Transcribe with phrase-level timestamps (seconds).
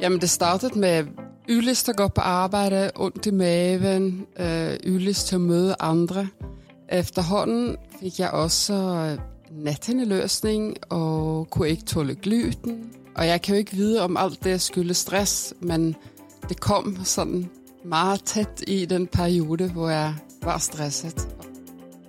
[0.00, 1.04] Jamen, det startede med
[1.48, 6.28] yldest at gå på arbejde, ondt i maven, øh, yldest til at møde andre.
[6.88, 9.18] Efterhånden fik jeg også øh,
[9.64, 12.90] nattændeløsning og kunne ikke tåle gluten.
[13.16, 15.96] Og jeg kan jo ikke vide, om alt det skyldes stress, men
[16.48, 17.50] det kom sådan
[17.84, 21.28] meget tæt i den periode, hvor jeg var stresset.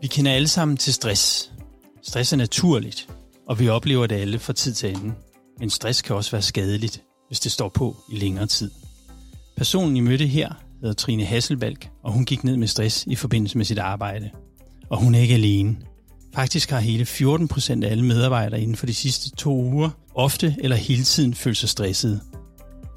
[0.02, 1.52] Vi kender alle sammen til stress.
[2.04, 3.10] Stress er naturligt,
[3.48, 5.16] og vi oplever det alle fra tid til anden.
[5.60, 8.72] Men stress kan også være skadeligt, hvis det står på i længere tid.
[9.58, 13.58] Personen, I mødte her, hedder Trine Hasselbalk, og hun gik ned med stress i forbindelse
[13.58, 14.30] med sit arbejde.
[14.90, 15.78] Og hun er ikke alene.
[16.36, 20.56] Faktisk har hele 14 procent af alle medarbejdere inden for de sidste to uger ofte
[20.60, 22.20] eller hele tiden følt sig stressede.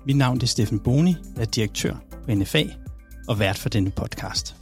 [0.07, 1.95] Mit navn er Steffen Boni, jeg er direktør
[2.25, 2.65] på NFA
[3.29, 4.57] og vært for denne podcast.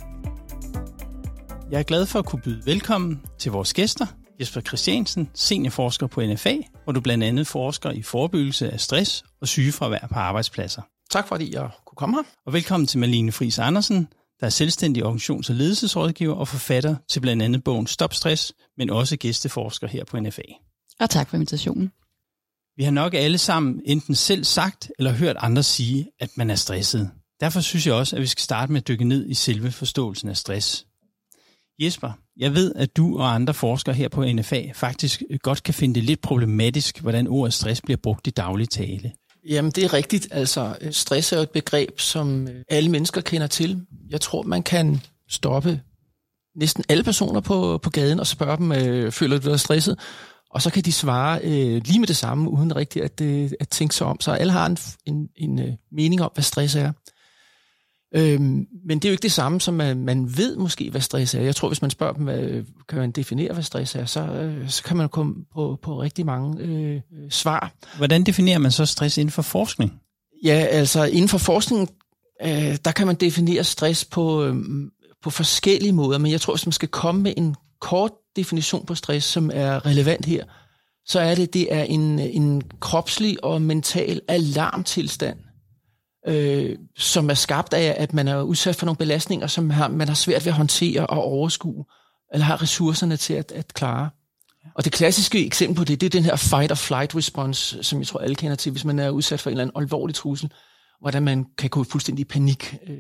[1.71, 4.07] Jeg er glad for at kunne byde velkommen til vores gæster,
[4.41, 9.49] Jesper Christiansen, seniorforsker på NFA, hvor du blandt andet forsker i forebyggelse af stress og
[9.49, 10.83] sygefravær på arbejdspladser.
[11.11, 12.23] Tak fordi jeg kunne komme her.
[12.47, 14.09] Og velkommen til Malene Friis Andersen,
[14.41, 18.91] der er selvstændig organisations- og ledelsesrådgiver og forfatter til blandt andet bogen Stop Stress, men
[18.91, 20.43] også gæsteforsker her på NFA.
[21.01, 21.93] Og tak for invitationen.
[22.77, 26.55] Vi har nok alle sammen enten selv sagt eller hørt andre sige, at man er
[26.55, 27.11] stresset.
[27.41, 30.29] Derfor synes jeg også, at vi skal starte med at dykke ned i selve forståelsen
[30.29, 30.87] af stress.
[31.79, 35.95] Jesper, jeg ved, at du og andre forskere her på NFA faktisk godt kan finde
[35.95, 39.13] det lidt problematisk, hvordan ordet stress bliver brugt i daglig tale.
[39.49, 40.29] Jamen, det er rigtigt.
[40.31, 43.87] Altså, stress er jo et begreb, som øh, alle mennesker kender til.
[44.11, 45.81] Jeg tror, man kan stoppe
[46.57, 49.99] næsten alle personer på, på gaden og spørge dem, øh, føler du dig stresset?
[50.51, 53.69] Og så kan de svare øh, lige med det samme, uden rigtigt at, øh, at
[53.69, 54.21] tænke sig om.
[54.21, 56.93] Så alle har en, en, en øh, mening om, hvad stress er.
[58.15, 61.35] Øhm, men det er jo ikke det samme, som man, man ved måske, hvad stress
[61.35, 61.41] er.
[61.41, 64.69] Jeg tror, hvis man spørger dem, hvad, kan man definere, hvad stress er, så, øh,
[64.69, 67.01] så kan man komme på, på rigtig mange øh,
[67.31, 67.73] svar.
[67.97, 70.01] Hvordan definerer man så stress inden for forskning?
[70.45, 71.89] Ja, altså inden for forskning,
[72.43, 74.57] øh, der kan man definere stress på, øh,
[75.23, 78.95] på forskellige måder, men jeg tror, hvis man skal komme med en kort definition på
[78.95, 80.45] stress, som er relevant her,
[81.07, 85.39] så er det, det er en, en kropslig og mental alarmtilstand,
[86.27, 90.09] øh, som er skabt af, at man er udsat for nogle belastninger, som har, man
[90.09, 91.85] har svært ved at håndtere og overskue,
[92.33, 94.11] eller har ressourcerne til at, at klare.
[94.75, 98.21] Og det klassiske eksempel på det, det er den her fight-or-flight response, som jeg tror
[98.21, 100.53] alle kender til, hvis man er udsat for en eller anden alvorlig trussel,
[101.01, 102.77] hvordan man kan gå fuldstændig i panik.
[102.87, 102.97] Øh,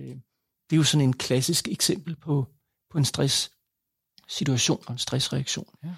[0.70, 2.46] det er jo sådan en klassisk eksempel på,
[2.92, 3.50] på en stress
[4.28, 5.66] situation og en stressreaktion.
[5.84, 5.88] Ja.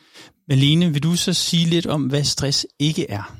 [0.48, 3.36] Malene, vil du så sige lidt om, hvad stress ikke er?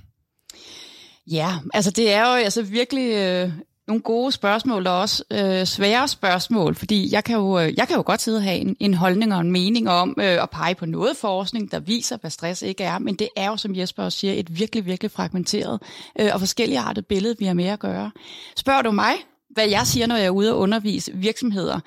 [1.27, 3.53] Ja, altså det er jo altså virkelig øh,
[3.89, 7.97] nogle gode spørgsmål, og også øh, svære spørgsmål, fordi jeg kan jo, øh, jeg kan
[7.97, 10.75] jo godt sidde og have en, en holdning og en mening om øh, at pege
[10.75, 14.03] på noget forskning, der viser, hvad stress ikke er, men det er jo, som Jesper
[14.03, 15.83] også siger, et virkelig, virkelig fragmenteret
[16.21, 18.11] øh, og forskelligartet billede, vi har med at gøre.
[18.57, 19.13] Spørger du mig,
[19.51, 21.81] hvad jeg siger, når jeg er ude og undervise virksomheder,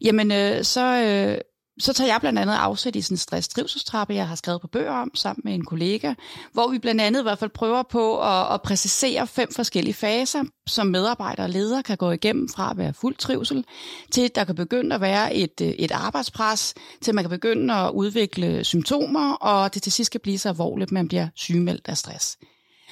[0.00, 1.38] jamen øh, så, øh,
[1.80, 4.92] så tager jeg blandt andet afsæt i sådan en stress-trivselstrappe, jeg har skrevet på bøger
[4.92, 6.14] om sammen med en kollega,
[6.52, 10.44] hvor vi blandt andet i hvert fald prøver på at, at præcisere fem forskellige faser,
[10.66, 13.64] som medarbejdere og ledere kan gå igennem fra at være fuld trivsel,
[14.12, 17.74] til at der kan begynde at være et, øh, et arbejdspres, til man kan begynde
[17.74, 21.88] at udvikle symptomer, og det til sidst kan blive så alvorligt, at man bliver sygemeldt
[21.88, 22.38] af stress.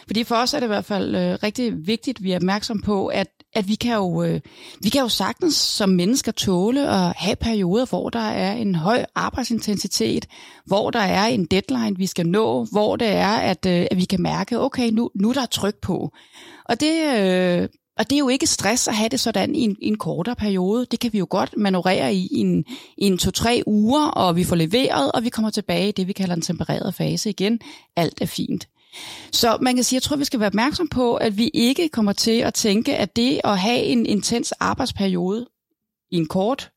[0.07, 2.83] Fordi for os er det i hvert fald øh, rigtig vigtigt, at vi er opmærksom
[2.83, 4.41] på, at, at vi, kan jo, øh,
[4.83, 9.05] vi kan jo sagtens som mennesker tåle at have perioder, hvor der er en høj
[9.15, 10.27] arbejdsintensitet,
[10.65, 14.05] hvor der er en deadline, vi skal nå, hvor det er, at, øh, at vi
[14.05, 16.13] kan mærke, okay, nu, nu er der tryk på.
[16.65, 17.69] Og det, øh,
[17.99, 20.37] og det er jo ikke stress at have det sådan i en, i en kortere
[20.37, 20.87] periode.
[20.91, 22.65] Det kan vi jo godt manøvrere i, i en,
[22.99, 26.13] i en to-tre uger, og vi får leveret, og vi kommer tilbage i det, vi
[26.13, 27.61] kalder en tempereret fase igen.
[27.97, 28.69] Alt er fint.
[29.33, 32.13] Så man kan sige, jeg tror, vi skal være opmærksom på, at vi ikke kommer
[32.13, 35.47] til at tænke, at det at have en intens arbejdsperiode
[36.11, 36.71] i en kort,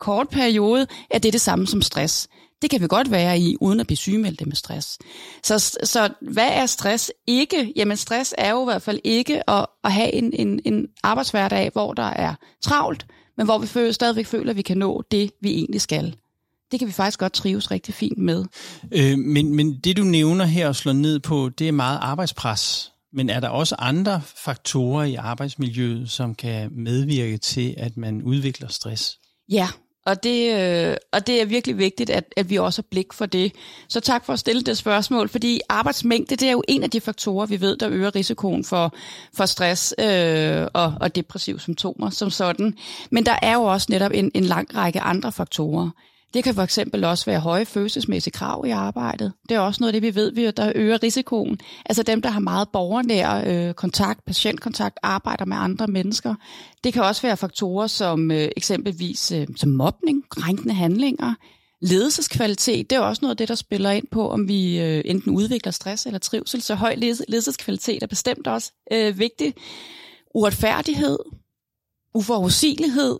[0.00, 2.28] kort periode, at det er det samme som stress.
[2.62, 4.98] Det kan vi godt være i, uden at blive sygemeldt med stress.
[5.42, 7.72] Så, så hvad er stress ikke?
[7.76, 11.70] Jamen stress er jo i hvert fald ikke at, at have en, en, en arbejdshverdag,
[11.72, 13.06] hvor der er travlt,
[13.36, 16.16] men hvor vi føler, stadigvæk føler, at vi kan nå det, vi egentlig skal
[16.70, 18.44] det kan vi faktisk godt trives rigtig fint med.
[18.92, 22.92] Øh, men, men det du nævner her og slår ned på, det er meget arbejdspres.
[23.12, 28.68] Men er der også andre faktorer i arbejdsmiljøet, som kan medvirke til, at man udvikler
[28.68, 29.18] stress?
[29.48, 29.68] Ja,
[30.06, 33.26] og det, øh, og det er virkelig vigtigt, at, at vi også har blik for
[33.26, 33.52] det.
[33.88, 37.00] Så tak for at stille det spørgsmål, fordi arbejdsmængde det er jo en af de
[37.00, 38.94] faktorer, vi ved, der øger risikoen for,
[39.34, 42.74] for stress øh, og, og depressive symptomer som sådan.
[43.10, 45.90] Men der er jo også netop en, en lang række andre faktorer.
[46.34, 49.32] Det kan for eksempel også være høje følelsesmæssige krav i arbejdet.
[49.48, 51.58] Det er også noget af det, vi ved, der øger risikoen.
[51.86, 56.34] Altså dem, der har meget borgernær øh, kontakt, patientkontakt, arbejder med andre mennesker.
[56.84, 61.34] Det kan også være faktorer som øh, eksempelvis øh, som mobning, krænkende handlinger,
[61.80, 62.90] ledelseskvalitet.
[62.90, 65.72] Det er også noget af det, der spiller ind på, om vi øh, enten udvikler
[65.72, 66.62] stress eller trivsel.
[66.62, 66.94] Så høj
[67.28, 69.54] ledelseskvalitet er bestemt også øh, vigtig.
[70.34, 71.18] Uretfærdighed,
[72.14, 73.18] uforudsigelighed,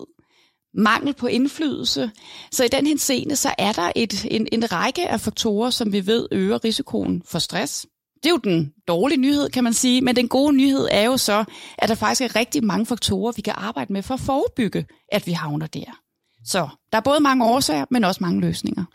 [0.73, 2.11] mangel på indflydelse.
[2.51, 6.07] Så i den henseende, så er der et, en, en række af faktorer, som vi
[6.07, 7.85] ved øger risikoen for stress.
[8.23, 11.17] Det er jo den dårlige nyhed, kan man sige, men den gode nyhed er jo
[11.17, 11.43] så,
[11.77, 15.27] at der faktisk er rigtig mange faktorer, vi kan arbejde med for at forebygge, at
[15.27, 16.01] vi havner der.
[16.45, 18.85] Så der er både mange årsager, men også mange løsninger.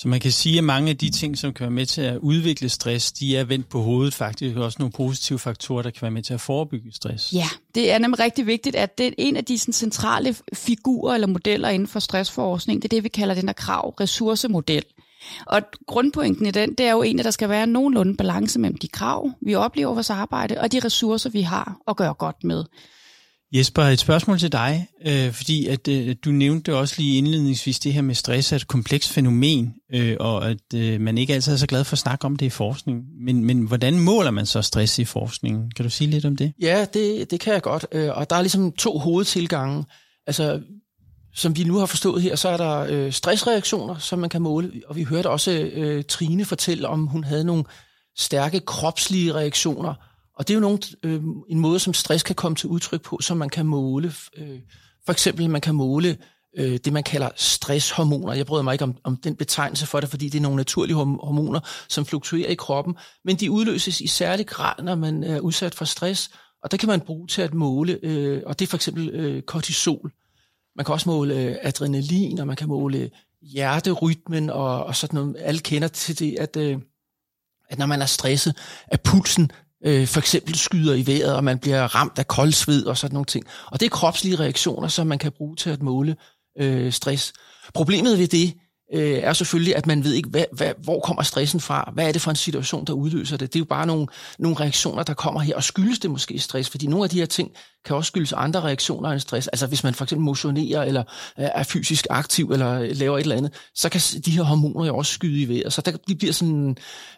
[0.00, 2.18] Så man kan sige, at mange af de ting, som kan være med til at
[2.18, 4.56] udvikle stress, de er vendt på hovedet faktisk.
[4.56, 7.32] Også nogle positive faktorer, der kan være med til at forebygge stress.
[7.32, 11.14] Ja, det er nemlig rigtig vigtigt, at det er en af de sådan, centrale figurer
[11.14, 12.82] eller modeller inden for stressforskning.
[12.82, 14.84] Det er det, vi kalder den der krav-ressourcemodel.
[15.46, 18.78] Og grundpointen i den, det er jo egentlig, at der skal være nogenlunde balance mellem
[18.78, 22.64] de krav, vi oplever vores arbejde, og de ressourcer, vi har at gøre godt med.
[23.52, 27.92] Jesper, et spørgsmål til dig, øh, fordi at øh, du nævnte også lige indledningsvis det
[27.92, 31.56] her med stress er et komplekst fænomen, øh, og at øh, man ikke altid er
[31.56, 33.02] så glad for at snakke om det i forskning.
[33.24, 35.70] Men, men hvordan måler man så stress i forskningen?
[35.70, 36.52] Kan du sige lidt om det?
[36.60, 39.84] Ja, det, det kan jeg godt, øh, og der er ligesom to hovedtilgange.
[40.26, 40.60] Altså,
[41.34, 44.72] som vi nu har forstået her, så er der øh, stressreaktioner, som man kan måle,
[44.86, 47.64] og vi hørte også øh, Trine fortælle, om hun havde nogle
[48.18, 49.94] stærke kropslige reaktioner,
[50.38, 53.18] og det er jo nogle, øh, en måde, som stress kan komme til udtryk på,
[53.20, 54.12] som man kan måle.
[54.36, 54.58] Øh,
[55.06, 56.16] for eksempel, man kan måle
[56.58, 58.32] øh, det, man kalder stresshormoner.
[58.32, 60.94] Jeg bryder mig ikke om, om den betegnelse for det, fordi det er nogle naturlige
[60.96, 65.74] hormoner, som fluktuerer i kroppen, men de udløses i særlig grad, når man er udsat
[65.74, 66.30] for stress,
[66.62, 69.42] og det kan man bruge til at måle, øh, og det er for eksempel øh,
[69.42, 70.12] kortisol.
[70.76, 73.10] Man kan også måle øh, adrenalin, og man kan måle
[73.42, 75.36] hjerterytmen, og, og sådan noget.
[75.38, 76.78] Alle kender til det, at, øh,
[77.68, 78.56] at når man er stresset,
[78.86, 79.50] at pulsen
[79.86, 83.26] øh, for eksempel skyder i vejret, og man bliver ramt af koldsved og sådan nogle
[83.26, 83.44] ting.
[83.66, 86.16] Og det er kropslige reaktioner, som man kan bruge til at måle
[86.60, 87.32] øh, stress.
[87.74, 88.54] Problemet ved det
[88.94, 91.90] øh, er selvfølgelig, at man ved ikke, hvad, hvad, hvor kommer stressen fra?
[91.94, 93.52] Hvad er det for en situation, der udløser det?
[93.52, 94.06] Det er jo bare nogle,
[94.38, 96.70] nogle reaktioner, der kommer her, og skyldes det måske stress?
[96.70, 97.50] Fordi nogle af de her ting
[97.84, 99.48] kan også skyldes andre reaktioner end stress.
[99.48, 101.02] Altså hvis man for eksempel motionerer, eller
[101.38, 104.86] øh, er fysisk aktiv, eller øh, laver et eller andet, så kan de her hormoner
[104.86, 105.72] jo også skyde i vejret.
[105.72, 106.76] Så der, det bliver sådan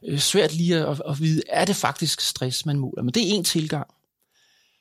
[0.08, 3.02] øh, svært lige at, at vide, er det faktisk stress, man måler?
[3.02, 3.86] Men det er en tilgang.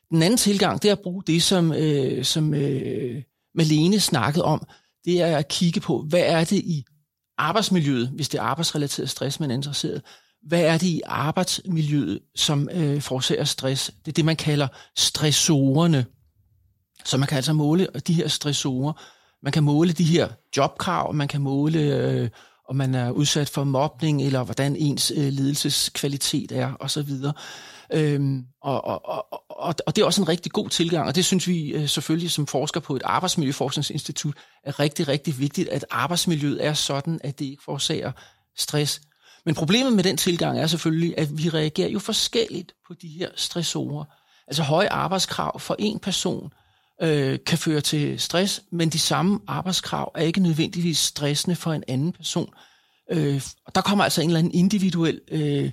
[0.09, 3.21] Den anden tilgang, det er at bruge det, som, øh, som øh,
[3.55, 4.67] Malene snakkede om,
[5.09, 6.85] det er at kigge på, hvad er det i
[7.37, 10.01] arbejdsmiljøet, hvis det er arbejdsrelateret stress, man er interesseret.
[10.47, 13.91] Hvad er det i arbejdsmiljøet, som øh, forårsager stress?
[14.05, 14.67] Det er det, man kalder
[14.97, 16.05] stressorerne.
[17.05, 18.93] Så man kan altså måle de her stressorer.
[19.43, 22.29] Man kan måle de her jobkrav, man kan måle, øh,
[22.69, 27.09] om man er udsat for mobning, eller hvordan ens øh, ledelseskvalitet er, osv.
[27.93, 31.25] Øhm, og, og, og, og, og det er også en rigtig god tilgang, og det
[31.25, 36.65] synes vi øh, selvfølgelig som forsker på et arbejdsmiljøforskningsinstitut er rigtig, rigtig vigtigt, at arbejdsmiljøet
[36.65, 38.11] er sådan, at det ikke forårsager
[38.57, 39.01] stress.
[39.45, 43.29] Men problemet med den tilgang er selvfølgelig, at vi reagerer jo forskelligt på de her
[43.35, 44.05] stressorer.
[44.47, 46.53] Altså høje arbejdskrav for en person
[47.01, 51.83] øh, kan føre til stress, men de samme arbejdskrav er ikke nødvendigvis stressende for en
[51.87, 52.53] anden person.
[53.11, 53.41] Øh,
[53.75, 55.71] der kommer altså en eller anden individuel øh,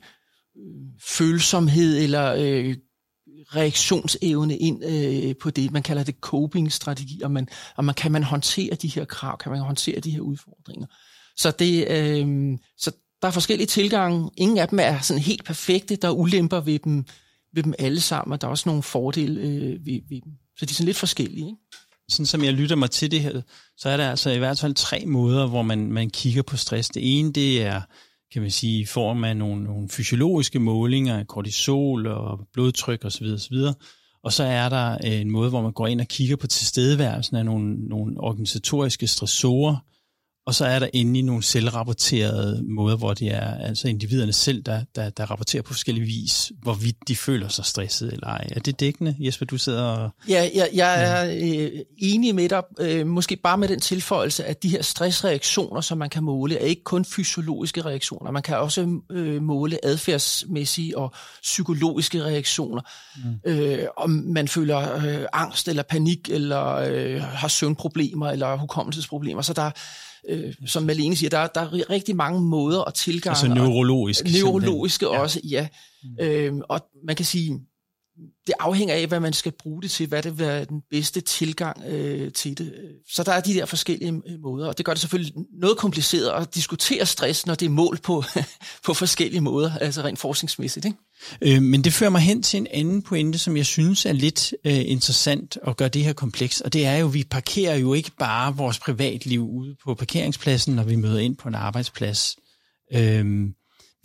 [1.00, 2.76] følsomhed eller øh,
[3.46, 5.70] reaktionsevne ind øh, på det.
[5.70, 9.52] Man kalder det coping-strategi, og man, og man kan man håndtere de her krav, kan
[9.52, 10.86] man håndtere de her udfordringer.
[11.36, 12.90] Så, det, øh, så
[13.22, 14.30] der er forskellige tilgange.
[14.36, 15.96] Ingen af dem er sådan helt perfekte.
[15.96, 17.04] Der er ulemper ved dem,
[17.54, 20.32] ved dem alle sammen, og der er også nogle fordele øh, ved, ved dem.
[20.58, 21.46] Så de er sådan lidt forskellige.
[21.46, 21.58] Ikke?
[22.08, 23.40] Sådan som jeg lytter mig til det her,
[23.76, 26.88] så er der altså i hvert fald tre måder, hvor man, man kigger på stress.
[26.88, 27.80] Det ene, det er
[28.32, 33.26] kan man sige, i form af nogle, nogle fysiologiske målinger af kortisol og blodtryk osv.
[33.26, 33.56] osv.
[34.22, 37.36] Og så er der øh, en måde, hvor man går ind og kigger på tilstedeværelsen
[37.36, 39.76] af nogle, nogle organisatoriske stressorer,
[40.46, 44.80] og så er der endelig nogle selvrapporterede måder, hvor det er altså individerne selv, der,
[44.94, 48.46] der, der rapporterer på forskellige vis, hvorvidt de føler sig stresset eller ej.
[48.50, 50.10] Er det dækkende, Jesper, du sidder og...
[50.28, 54.62] Ja, jeg, jeg er øh, enig med dig, øh, måske bare med den tilføjelse, at
[54.62, 58.30] de her stressreaktioner, som man kan måle, er ikke kun fysiologiske reaktioner.
[58.30, 62.82] Man kan også øh, måle adfærdsmæssige og psykologiske reaktioner.
[63.16, 63.50] Mm.
[63.50, 69.42] Øh, om man føler øh, angst eller panik, eller øh, har søvnproblemer, eller hukommelsesproblemer.
[69.42, 69.70] Så der
[70.28, 73.30] øh, som Malene siger, der, der er rigtig mange måder at tilgange.
[73.30, 74.30] Altså neurologiske.
[74.42, 75.68] Neurologiske også, ja.
[76.04, 76.24] Mm.
[76.24, 77.60] Øh, og man kan sige,
[78.46, 81.82] det afhænger af, hvad man skal bruge det til, hvad det er den bedste tilgang
[81.86, 82.72] øh, til det.
[83.08, 86.42] Så der er de der forskellige øh, måder, og det gør det selvfølgelig noget kompliceret
[86.42, 88.24] at diskutere stress, når det er mål på,
[88.86, 90.86] på forskellige måder, altså rent forskningsmæssigt.
[90.86, 90.98] Ikke?
[91.42, 94.54] Øh, men det fører mig hen til en anden pointe, som jeg synes er lidt
[94.64, 97.94] øh, interessant at gøre det her kompleks, og det er jo, at vi parkerer jo
[97.94, 102.36] ikke bare vores privatliv ude på parkeringspladsen, når vi møder ind på en arbejdsplads.
[102.92, 103.24] Øh,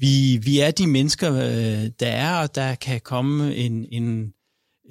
[0.01, 4.33] vi, vi er de mennesker, øh, der er, og der kan komme en, en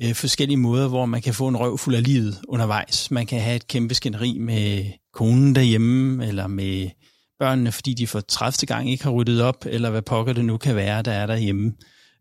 [0.03, 3.11] øh, forskellige måder, hvor man kan få en røv fuld af livet undervejs.
[3.11, 6.91] Man kan have et kæmpe skænderi med konen derhjemme, eller med
[7.39, 8.67] børnene, fordi de for 30.
[8.67, 11.73] gang ikke har ryddet op, eller hvad pokker det nu kan være, der er derhjemme.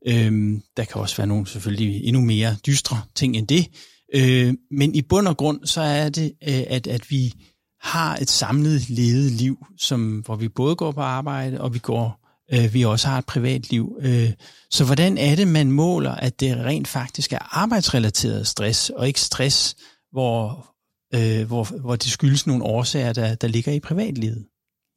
[0.07, 3.67] Øhm, der kan også være nogle selvfølgelig endnu mere dystre ting end det.
[4.15, 7.33] Øh, men i bund og grund, så er det, øh, at, at vi
[7.81, 12.18] har et samlet ledet liv, som, hvor vi både går på arbejde, og vi går
[12.53, 13.97] øh, vi også har et privatliv.
[14.01, 14.31] Øh,
[14.71, 19.21] så hvordan er det, man måler, at det rent faktisk er arbejdsrelateret stress, og ikke
[19.21, 19.75] stress,
[20.11, 20.67] hvor,
[21.15, 24.45] øh, hvor, hvor det skyldes nogle årsager, der, der ligger i privatlivet?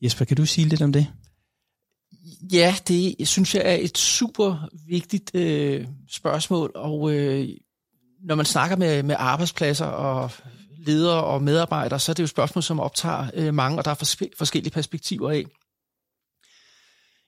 [0.03, 1.07] Jesper, kan du sige lidt om det?
[2.53, 7.49] Ja, det synes jeg er et super vigtigt øh, spørgsmål, og øh,
[8.25, 10.31] når man snakker med, med arbejdspladser og
[10.87, 13.91] ledere og medarbejdere, så er det jo et spørgsmål, som optager øh, mange, og der
[13.91, 15.45] er forskellige perspektiver af.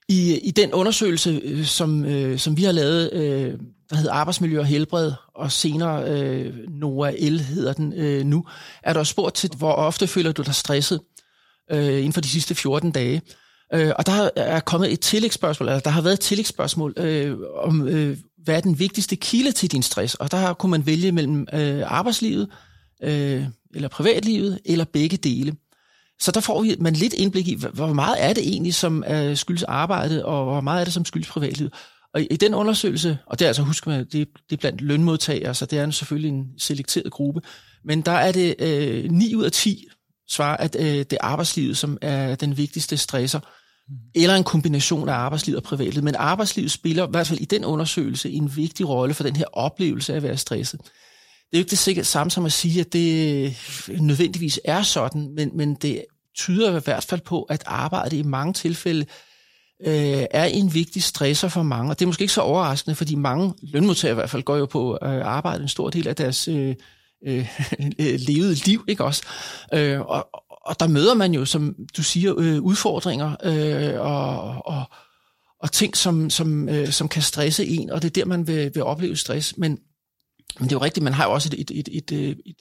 [0.09, 3.53] I, i den undersøgelse, øh, som, øh, som vi har lavet, øh,
[3.89, 8.45] der hedder Arbejdsmiljø og Helbred, og senere øh, Noah L hedder den øh, nu,
[8.83, 11.01] er der spurgt til, hvor ofte føler du dig stresset
[11.71, 13.21] øh, inden for de sidste 14 dage.
[13.73, 17.87] Øh, og der er kommet et tillægsspørgsmål, eller der har været et tillægsspørgsmål øh, om,
[17.87, 20.15] øh, hvad er den vigtigste kilde til din stress?
[20.15, 22.47] Og der kunne man vælge mellem øh, arbejdslivet,
[23.03, 23.43] øh,
[23.75, 25.55] eller privatlivet, eller begge dele.
[26.19, 29.63] Så der får man lidt indblik i, hvor meget er det egentlig, som øh, skyldes
[29.63, 31.73] arbejdet, og hvor meget er det, som skyldes privatlivet.
[32.13, 34.11] Og i den undersøgelse, og det er altså, husk man, det,
[34.49, 37.41] det er blandt lønmodtagere, så det er selvfølgelig en selekteret gruppe,
[37.85, 39.87] men der er det øh, 9 ud af 10
[40.29, 43.95] svarer, at øh, det er arbejdslivet, som er den vigtigste stresser, mm.
[44.15, 46.03] eller en kombination af arbejdslivet og privatlivet.
[46.03, 49.45] Men arbejdslivet spiller i hvert fald i den undersøgelse en vigtig rolle for den her
[49.53, 50.81] oplevelse af at være stresset.
[51.55, 53.57] Det er jo ikke det sikkert samme som at sige, at det
[53.99, 56.05] nødvendigvis er sådan, men, men det
[56.37, 59.05] tyder i hvert fald på, at arbejdet i mange tilfælde
[59.85, 61.91] øh, er en vigtig stresser for mange.
[61.91, 64.65] Og det er måske ikke så overraskende, fordi mange lønmodtagere i hvert fald går jo
[64.65, 66.75] på øh, arbejde en stor del af deres øh,
[67.27, 67.47] øh,
[68.27, 69.23] levede liv, ikke også?
[69.73, 74.83] Øh, og, og der møder man jo, som du siger, øh, udfordringer øh, og, og,
[75.59, 78.71] og ting, som, som, øh, som kan stresse en, og det er der, man vil,
[78.73, 79.57] vil opleve stress.
[79.57, 79.79] Men
[80.59, 82.37] men det er jo rigtigt, man har jo også et, et, et, et, øh, et,
[82.45, 82.55] et,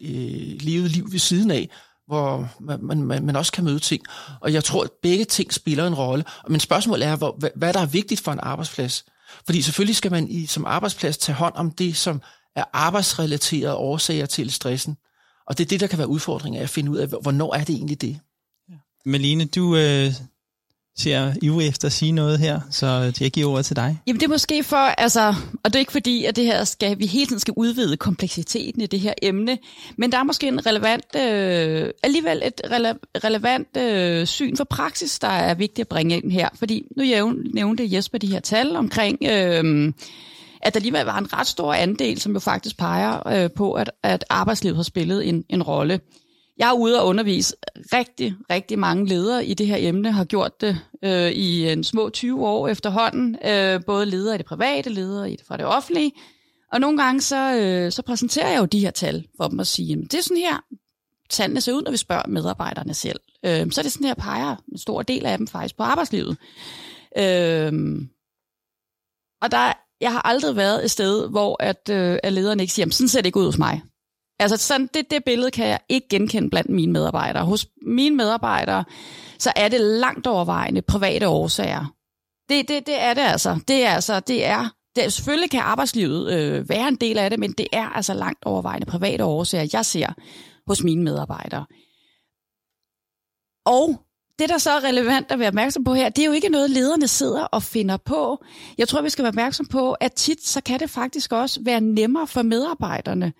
[0.00, 1.70] et, et levet liv ved siden af,
[2.06, 4.02] hvor man, man, man også kan møde ting.
[4.40, 6.24] Og jeg tror, at begge ting spiller en rolle.
[6.48, 9.04] Men spørgsmålet er, hvor, hvad der er vigtigt for en arbejdsplads.
[9.46, 12.22] Fordi selvfølgelig skal man i, som arbejdsplads tage hånd om det, som
[12.56, 14.96] er arbejdsrelaterede årsager til stressen.
[15.46, 17.64] Og det er det, der kan være udfordringen af at finde ud af, hvornår er
[17.64, 18.18] det egentlig det.
[18.68, 18.74] Ja.
[19.04, 20.12] Malene, du øh,
[20.98, 23.98] ser ivrig efter at sige noget her, så jeg giver ordet til dig.
[24.06, 25.34] Jamen det er måske for, altså,
[25.64, 28.82] og det er ikke fordi, at det her skal, vi hele tiden skal udvide kompleksiteten
[28.82, 29.58] i det her emne,
[29.96, 35.18] men der er måske en relevant, øh, alligevel et rele- relevant øh, syn for praksis,
[35.18, 39.18] der er vigtigt at bringe ind her, fordi nu nævnte Jesper de her tal omkring,
[39.22, 39.92] øh,
[40.62, 43.90] at der alligevel var en ret stor andel, som jo faktisk peger øh, på, at,
[44.02, 46.00] at arbejdslivet har spillet en, en rolle.
[46.56, 47.56] Jeg er ude og undervise
[47.92, 52.10] rigtig, rigtig mange ledere i det her emne, har gjort det øh, i en små
[52.10, 53.36] 20 år efterhånden.
[53.46, 56.12] Øh, både ledere i det private, ledere i det fra det offentlige.
[56.72, 59.66] Og nogle gange så, øh, så præsenterer jeg jo de her tal for dem og
[59.66, 60.64] siger, det er sådan her,
[61.30, 63.20] tallene ser ud, når vi spørger medarbejderne selv.
[63.44, 66.36] Øh, så er det sådan her, peger en stor del af dem faktisk på arbejdslivet.
[67.18, 67.72] Øh,
[69.42, 72.90] og der, jeg har aldrig været et sted, hvor at, øh, at lederne ikke siger,
[72.90, 73.82] sådan ser det ikke ud hos mig.
[74.38, 77.44] Altså sådan, det, det billede kan jeg ikke genkende blandt mine medarbejdere.
[77.44, 78.84] Hos mine medarbejdere,
[79.38, 81.94] så er det langt overvejende private årsager.
[82.48, 83.60] Det, det, det er det altså.
[83.68, 87.38] Det er altså, det er, det selvfølgelig kan arbejdslivet øh, være en del af det,
[87.38, 90.12] men det er altså langt overvejende private årsager, jeg ser
[90.66, 91.66] hos mine medarbejdere.
[93.66, 94.02] Og
[94.38, 96.70] det, der så er relevant at være opmærksom på her, det er jo ikke noget,
[96.70, 98.44] lederne sidder og finder på.
[98.78, 101.80] Jeg tror, vi skal være opmærksom på, at tit så kan det faktisk også være
[101.80, 103.32] nemmere for medarbejderne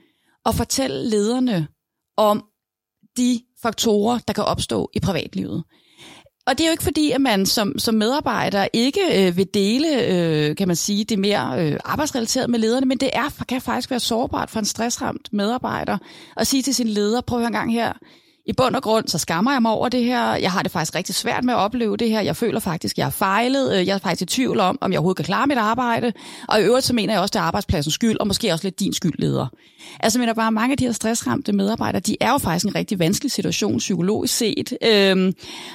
[0.46, 1.68] at fortælle lederne
[2.16, 2.44] om
[3.16, 5.64] de faktorer, der kan opstå i privatlivet.
[6.46, 10.06] Og det er jo ikke fordi, at man som, som medarbejder ikke øh, vil dele,
[10.06, 13.90] øh, kan man sige, det mere øh, arbejdsrelateret med lederne, men det er, kan faktisk
[13.90, 15.99] være sårbart for en stressramt medarbejder
[16.37, 17.92] at sige til sin leder, prøv at høre en gang her,
[18.46, 20.34] i bund og grund, så skammer jeg mig over det her.
[20.34, 22.20] Jeg har det faktisk rigtig svært med at opleve det her.
[22.20, 23.78] Jeg føler faktisk, at jeg har fejlet.
[23.78, 26.12] Øh, jeg er faktisk i tvivl om, om jeg overhovedet kan klare mit arbejde.
[26.49, 28.66] Og i øvrigt, så mener jeg også, at det er arbejdspladsens skyld, og måske også
[28.66, 29.46] lidt din skyld, leder.
[30.00, 32.75] Altså, jeg mener bare, mange af de her stressramte medarbejdere, de er jo faktisk en
[32.75, 34.76] rigtig vanskelig situation, psykologisk set.
[34.84, 35.32] Øhm,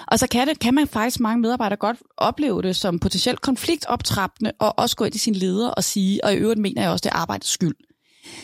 [0.08, 4.52] og så kan, det, kan man faktisk mange medarbejdere godt opleve det som potentielt konfliktoptrappende,
[4.60, 7.04] og også gå ind i sin leder og sige, og i øvrigt mener jeg også,
[7.04, 7.76] det er arbejdets skyld.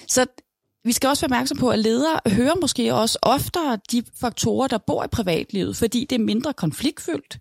[0.08, 0.25] Så
[0.86, 4.78] vi skal også være opmærksom på, at ledere hører måske også oftere de faktorer, der
[4.78, 7.40] bor i privatlivet, fordi det er mindre konfliktfyldt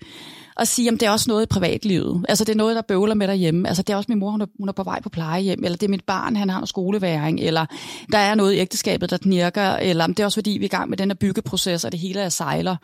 [0.57, 2.27] at sige, at det er også noget i privatlivet.
[2.29, 3.69] Altså det er noget, der bøvler med derhjemme.
[3.69, 5.77] Altså det er også min mor, hun er, hun er på vej på plejehjem, eller
[5.77, 7.67] det er mit barn, han har en skoleværing, eller
[8.13, 10.69] der er noget i ægteskabet, der knirker, eller det er også fordi, vi er i
[10.69, 12.77] gang med den her byggeproces, og det hele er sejler.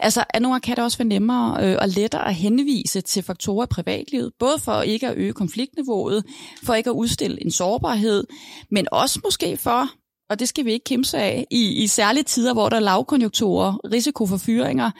[0.00, 3.22] Altså at nogle gange kan det også være nemmere øh, og lettere at henvise til
[3.22, 6.24] faktorer i privatlivet, både for ikke at øge konfliktniveauet,
[6.62, 8.24] for ikke at udstille en sårbarhed,
[8.70, 9.88] men også måske for,
[10.30, 13.90] og det skal vi ikke kimse af, i, i særlige tider, hvor der er lavkonjunkturer,
[13.92, 14.90] risiko for fyringer,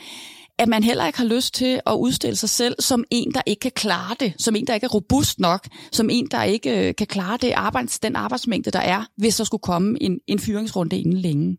[0.59, 3.61] at man heller ikke har lyst til at udstille sig selv som en, der ikke
[3.61, 6.95] kan klare det, som en, der ikke er robust nok, som en, der ikke øh,
[6.95, 10.99] kan klare det arbejds, den arbejdsmængde, der er, hvis der skulle komme en, en fyringsrunde
[10.99, 11.57] inden længe.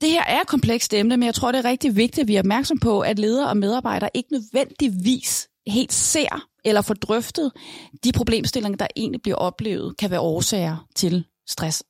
[0.00, 2.36] Det her er et komplekst emne, men jeg tror, det er rigtig vigtigt, at vi
[2.36, 7.52] er opmærksom på, at ledere og medarbejdere ikke nødvendigvis helt ser eller får drøftet
[8.04, 11.82] de problemstillinger, der egentlig bliver oplevet, kan være årsager til stress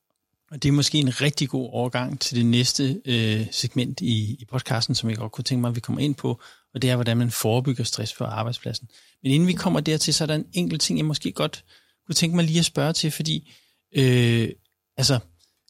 [0.51, 4.45] og det er måske en rigtig god overgang til det næste øh, segment i, i
[4.51, 6.41] podcasten, som jeg godt kunne tænke mig, at vi kommer ind på,
[6.75, 8.89] og det er, hvordan man forebygger stress på arbejdspladsen.
[9.23, 11.65] Men inden vi kommer dertil, så er der en enkelt ting, jeg måske godt
[12.07, 13.53] kunne tænke mig lige at spørge til, fordi
[13.97, 14.49] øh,
[14.97, 15.19] altså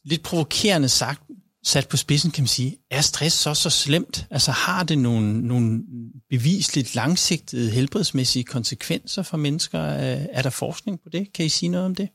[0.05, 1.21] lidt provokerende sagt,
[1.65, 4.27] sat på spidsen, kan man sige, er stress så så slemt?
[4.29, 5.83] Altså har det nogle, nogle
[6.29, 9.81] bevisligt langsigtede helbredsmæssige konsekvenser for mennesker?
[9.83, 11.33] Øh, er der forskning på det?
[11.33, 12.09] Kan I sige noget om det?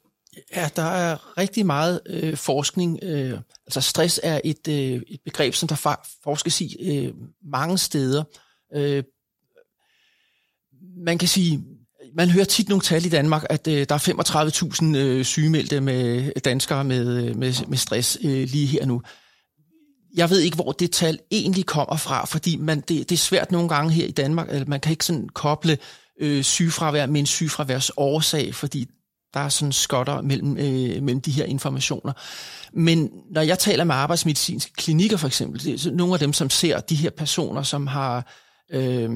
[0.57, 2.99] Ja, der er rigtig meget øh, forskning.
[3.03, 8.25] Øh, altså stress er et, øh, et begreb, som der forskes i øh, mange steder.
[8.75, 9.05] Øh,
[10.97, 11.65] man kan sige,
[12.15, 16.25] man hører tit nogle tal i Danmark, at øh, der er 35.000 øh, sygemeldte med
[16.25, 19.03] øh, danskere med, øh, med, med stress øh, lige her nu.
[20.15, 23.53] Jeg ved ikke, hvor det tal egentlig kommer fra, fordi man, det, det er svært
[23.53, 24.49] nogle gange her i Danmark.
[24.51, 25.79] at man kan ikke sådan koble
[26.21, 28.89] øh, sygefravær med en sygefraværs årsag, fordi
[29.35, 32.13] der er sådan skotter mellem, øh, mellem de her informationer.
[32.73, 36.51] Men når jeg taler med arbejdsmedicinske klinikker for eksempel, det er nogle af dem, som
[36.51, 38.25] ser de her personer, som har øh,
[38.73, 39.11] øh,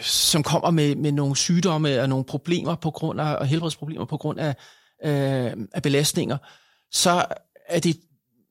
[0.00, 4.16] som kommer med, med nogle sygdomme og nogle problemer på grund af, og helbredsproblemer på
[4.16, 4.54] grund af,
[5.04, 6.36] øh, af belastninger,
[6.92, 7.24] så
[7.68, 7.96] er det,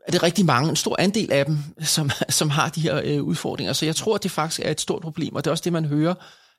[0.08, 3.24] er det rigtig mange, en stor andel af dem, som, som har de her øh,
[3.24, 3.74] udfordringer.
[3.74, 5.74] Så jeg tror, at det faktisk er et stort problem, og det er også det,
[5.74, 6.13] man hører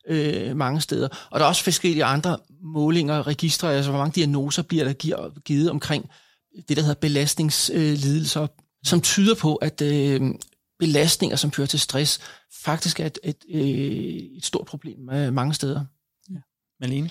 [0.08, 1.08] øh, mange steder.
[1.30, 4.92] Og der er også forskellige andre målinger og registre, altså hvor mange diagnoser bliver der
[4.92, 6.10] giver, givet omkring
[6.68, 8.46] det, der hedder belastningslidelser,
[8.84, 10.20] som tyder på, at øh,
[10.78, 12.20] belastninger, som fører til stress,
[12.64, 15.84] faktisk er et, et, et, øh, et stort problem øh, mange steder.
[16.30, 16.40] Ja.
[16.80, 17.10] Malene?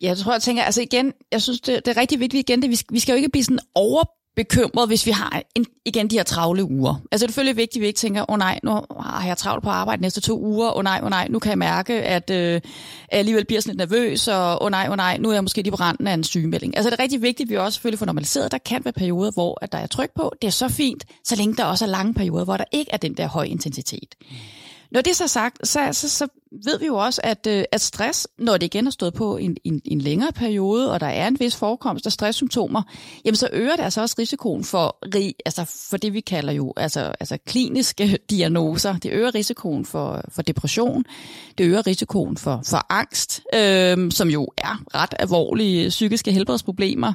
[0.00, 2.62] Ja, jeg tror, jeg tænker, altså igen, jeg synes, det, det er rigtig vigtigt igen,
[2.62, 4.04] det, vi, vi skal jo ikke blive sådan over
[4.36, 6.94] bekymret, hvis vi har en, igen de her travle uger.
[7.12, 8.70] Altså det er selvfølgelig vigtigt, at vi ikke tænker, åh oh, nej, nu
[9.00, 11.38] har jeg travlt på arbejde næste to uger, åh oh, nej, åh oh, nej, nu
[11.38, 12.60] kan jeg mærke, at øh, jeg
[13.10, 15.44] alligevel bliver sådan lidt nervøs, og åh oh, nej, åh oh, nej, nu er jeg
[15.44, 16.76] måske lige på randen af en sygemelding.
[16.76, 19.30] Altså det er rigtig vigtigt, at vi også selvfølgelig får normaliseret, der kan være perioder,
[19.30, 20.34] hvor at der er tryk på.
[20.42, 22.96] Det er så fint, så længe der også er lange perioder, hvor der ikke er
[22.96, 24.14] den der høj intensitet.
[24.90, 26.28] Når det er så sagt, så, så, så
[26.64, 29.56] ved vi jo også, at, øh, at stress, når det igen har stået på en,
[29.64, 32.82] en, en længere periode, og der er en vis forekomst af stresssymptomer,
[33.24, 34.98] jamen så øger det altså også risikoen for,
[35.46, 38.96] altså for det, vi kalder jo altså, altså kliniske diagnoser.
[38.96, 41.04] Det øger risikoen for, for depression,
[41.58, 47.12] det øger risikoen for, for angst, øh, som jo er ret alvorlige psykiske helbredsproblemer.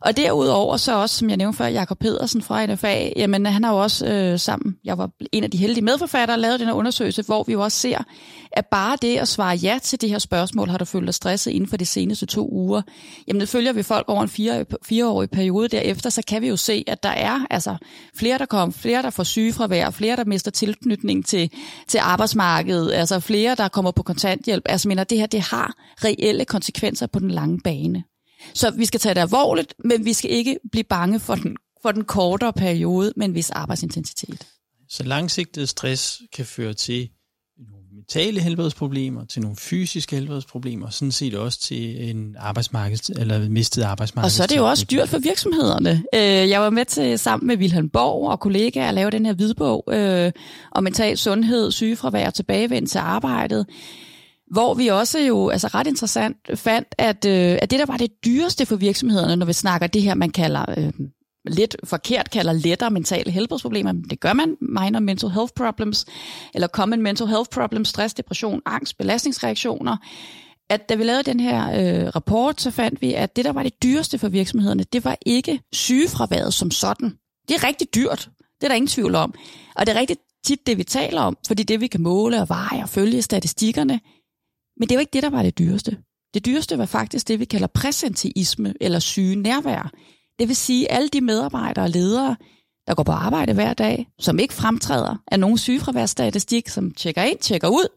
[0.00, 3.72] Og derudover så også, som jeg nævnte før, Jakob Pedersen fra NFA, jamen han har
[3.72, 7.22] jo også øh, sammen, jeg var en af de heldige medforfattere, lavet den her undersøgelse,
[7.22, 7.98] hvor vi jo også ser,
[8.52, 11.50] at bare det at svare ja til det her spørgsmål, har du følt dig stresset
[11.50, 12.82] inden for de seneste to uger,
[13.28, 16.56] jamen det følger vi folk over en fire, fireårig periode derefter, så kan vi jo
[16.56, 17.76] se, at der er altså
[18.16, 21.50] flere, der kommer, flere, der får sygefravær, flere, der mister tilknytning til,
[21.88, 24.62] til arbejdsmarkedet, altså flere, der kommer på kontanthjælp.
[24.68, 28.04] Altså mener, det her, det har reelle konsekvenser på den lange bane.
[28.54, 31.92] Så vi skal tage det alvorligt, men vi skal ikke blive bange for den, for
[31.92, 34.46] den kortere periode med en vis arbejdsintensitet.
[34.88, 37.08] Så langsigtet stress kan føre til
[38.04, 44.24] mentale helbredsproblemer, til nogle fysiske helbredsproblemer, sådan set også til en arbejdsmarked, eller mistet arbejdsmarked.
[44.24, 46.02] Og så er det jo også dyrt for virksomhederne.
[46.14, 49.32] Øh, jeg var med til sammen med Wilhelm Borg og kollegaer at lave den her
[49.32, 50.32] hvidbog øh,
[50.72, 53.66] om mental sundhed, sygefravær og tilbagevendt til arbejdet
[54.50, 58.10] hvor vi også jo altså ret interessant fandt, at, øh, at det der var det
[58.24, 60.92] dyreste for virksomhederne, når vi snakker det her, man kalder øh,
[61.44, 63.92] lidt forkert kalder lettere mentale helbredsproblemer.
[63.92, 66.06] Det gør man, minor mental health problems,
[66.54, 69.96] eller common mental health problems, stress, depression, angst, belastningsreaktioner.
[70.70, 73.62] At da vi lavede den her øh, rapport, så fandt vi, at det, der var
[73.62, 77.18] det dyreste for virksomhederne, det var ikke sygefraværet som sådan.
[77.48, 78.30] Det er rigtig dyrt.
[78.38, 79.34] Det er der ingen tvivl om.
[79.76, 82.48] Og det er rigtig tit det, vi taler om, fordi det, vi kan måle og
[82.48, 84.00] veje og følge statistikkerne.
[84.76, 85.96] Men det er ikke det, der var det dyreste.
[86.34, 89.90] Det dyreste var faktisk det, vi kalder præsenteisme eller syge nærvær.
[90.38, 92.36] Det vil sige, alle de medarbejdere og ledere,
[92.86, 97.38] der går på arbejde hver dag, som ikke fremtræder af nogen sygefraværstatistik, som tjekker ind,
[97.38, 97.88] tjekker ud,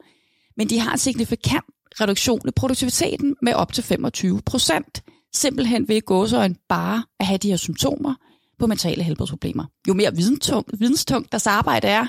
[0.58, 1.66] men de har en signifikant
[2.02, 5.04] reduktion i produktiviteten med op til 25 procent.
[5.36, 8.16] Simpelthen ved gåsøjne bare at have de her symptomer
[8.60, 9.66] på mentale helbredsproblemer.
[9.88, 12.06] Jo mere videnstungt, videnstungt deres arbejde er,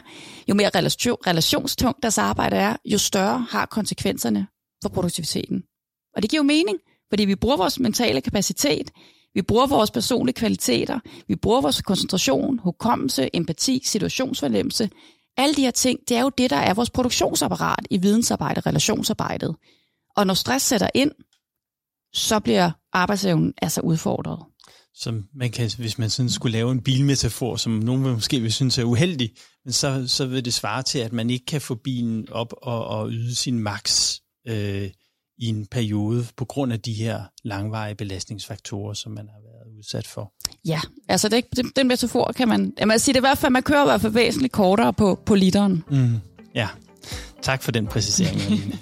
[0.49, 4.47] jo mere relation, relationstungt deres arbejde er, jo større har konsekvenserne
[4.83, 5.62] for produktiviteten.
[6.17, 8.91] Og det giver jo mening, fordi vi bruger vores mentale kapacitet,
[9.38, 10.98] vi bruger vores personlige kvaliteter,
[11.29, 14.90] vi bruger vores koncentration, hukommelse, empati, situationsfornemmelse.
[15.37, 19.57] Alle de her ting, det er jo det, der er vores produktionsapparat i vidensarbejde, relationsarbejdet.
[20.16, 21.11] Og når stress sætter ind,
[22.12, 24.38] så bliver arbejdsevnen altså udfordret.
[24.94, 28.79] Som man kan, hvis man sådan skulle lave en bilmetafor, som nogen måske vil synes
[28.79, 29.31] er uheldig,
[29.64, 32.87] men så, så vil det svare til, at man ikke kan få bilen op og,
[32.87, 34.14] og yde sin max
[34.48, 34.90] øh,
[35.38, 40.07] i en periode på grund af de her langvarige belastningsfaktorer, som man har været udsat
[40.07, 40.33] for.
[40.64, 43.62] Ja, altså det, det, den metafor kan man, man sige det i hvert fald, man
[43.62, 45.85] kører i hvert fald væsentligt kortere på, på literen.
[45.90, 46.14] Mm,
[46.55, 46.68] ja,
[47.42, 48.40] tak for den præcisering,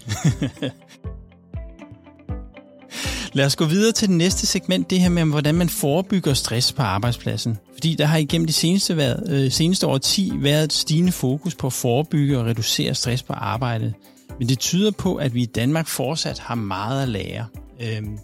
[3.36, 6.72] Lad os gå videre til det næste segment, det her med, hvordan man forebygger stress
[6.72, 7.58] på arbejdspladsen.
[7.74, 11.54] Fordi der har igennem de seneste, været, øh, seneste år 10 været et stigende fokus
[11.54, 13.94] på at forebygge og reducere stress på arbejdet.
[14.38, 17.46] Men det tyder på, at vi i Danmark fortsat har meget at lære.
[17.80, 18.18] Øhm,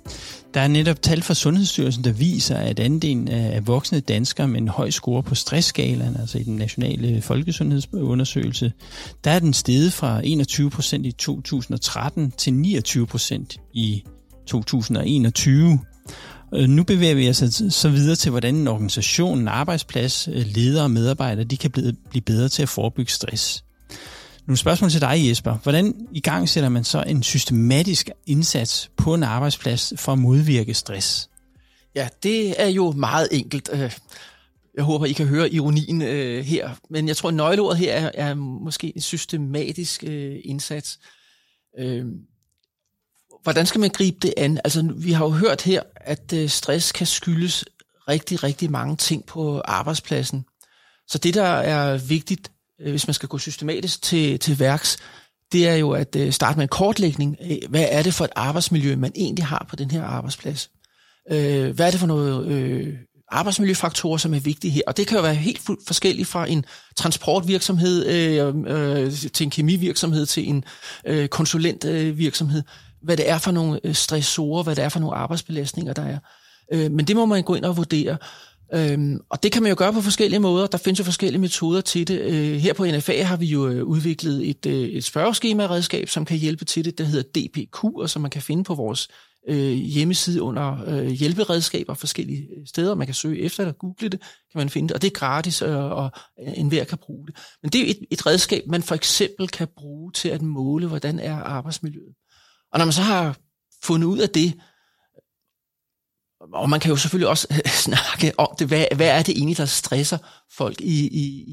[0.55, 4.69] der er netop tal fra Sundhedsstyrelsen, der viser, at andelen af voksne danskere med en
[4.69, 8.73] høj score på stressskalaen, altså i den nationale folkesundhedsundersøgelse,
[9.25, 14.05] der er den steget fra 21 procent i 2013 til 29 procent i
[14.47, 15.79] 2021.
[16.55, 20.47] Øh, nu bevæger vi os altså så videre til, hvordan en organisation, en arbejdsplads, øh,
[20.47, 21.71] ledere og medarbejdere, de kan
[22.11, 23.65] blive bedre til at forebygge stress.
[24.47, 25.55] Nogle spørgsmål til dig, Jesper.
[25.63, 30.75] Hvordan i gang sætter man så en systematisk indsats på en arbejdsplads for at modvirke
[30.75, 31.31] stress?
[31.95, 33.71] Ja, det er jo meget enkelt.
[33.73, 33.93] Øh,
[34.75, 36.71] jeg håber, I kan høre ironien øh, her.
[36.91, 40.99] Men jeg tror, at nøgleordet her er, er måske en systematisk øh, indsats.
[41.79, 42.05] Øh,
[43.43, 44.61] hvordan skal man gribe det an?
[44.65, 47.65] Altså, vi har jo hørt her, at øh, stress kan skyldes
[48.09, 50.45] rigtig, rigtig mange ting på arbejdspladsen.
[51.09, 54.97] Så det, der er vigtigt, Øh, hvis man skal gå systematisk til, til værks,
[55.53, 57.37] det er jo at øh, starte med en kortlægning
[57.69, 60.71] hvad er det for et arbejdsmiljø, man egentlig har på den her arbejdsplads.
[61.33, 62.95] Øh, hvad er det for noget øh,
[63.29, 64.83] arbejdsmiljøfaktorer, som er vigtige her?
[64.87, 66.65] Og det kan jo være helt forskelligt fra en
[66.97, 70.65] transportvirksomhed øh, øh, til en kemivirksomhed til en
[71.07, 72.59] øh, konsulentvirksomhed.
[72.59, 76.03] Øh, hvad det er for nogle øh, stressorer, hvad det er for nogle arbejdsbelastninger, der
[76.03, 76.19] er.
[76.73, 78.17] Øh, men det må man gå ind og vurdere.
[78.75, 80.67] Øhm, og det kan man jo gøre på forskellige måder.
[80.67, 82.21] Der findes jo forskellige metoder til det.
[82.21, 86.37] Øh, her på NFA har vi jo øh, udviklet et, øh, et spørgeskema-redskab, som kan
[86.37, 86.99] hjælpe til det.
[86.99, 89.09] Det hedder DPQ, og som man kan finde på vores
[89.49, 92.95] øh, hjemmeside under hjælperedskaber forskellige steder.
[92.95, 94.95] Man kan søge efter eller google det, kan man finde det.
[94.95, 97.37] Og det er gratis, og, og enhver kan bruge det.
[97.63, 100.87] Men det er jo et, et redskab, man for eksempel kan bruge til at måle,
[100.87, 102.15] hvordan er arbejdsmiljøet.
[102.73, 103.37] Og når man så har
[103.85, 104.55] fundet ud af det,
[106.53, 109.57] og man kan jo selvfølgelig også øh, snakke om det, hvad, hvad er det egentlig,
[109.57, 110.19] der stresser
[110.57, 111.45] folk i, i,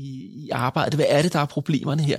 [0.45, 0.93] i arbejdet?
[0.93, 2.17] Hvad er det, der er problemerne her?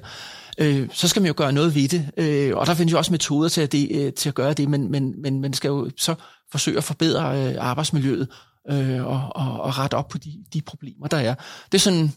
[0.58, 2.10] Øh, så skal man jo gøre noget ved det.
[2.16, 4.68] Øh, og der findes jo også metoder til at, det, øh, til at gøre det,
[4.68, 6.14] men, men, men man skal jo så
[6.52, 8.28] forsøge at forbedre øh, arbejdsmiljøet
[8.70, 11.34] øh, og, og, og rette op på de, de problemer, der er.
[11.72, 12.12] Det er sådan